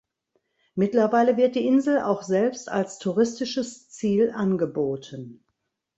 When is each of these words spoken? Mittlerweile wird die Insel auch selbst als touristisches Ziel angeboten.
Mittlerweile 0.73 1.37
wird 1.37 1.53
die 1.53 1.67
Insel 1.67 1.99
auch 2.01 2.23
selbst 2.23 2.67
als 2.69 2.97
touristisches 2.97 3.87
Ziel 3.91 4.31
angeboten. 4.31 5.45